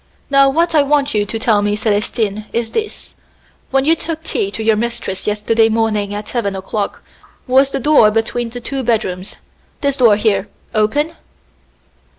[0.31, 3.13] "Now what I want you to tell me, Célestine, is this:
[3.69, 7.03] when you took tea to your mistress yesterday morning at seven o'clock,
[7.45, 9.35] was the door between the two bedrooms
[9.81, 11.13] this door here open?"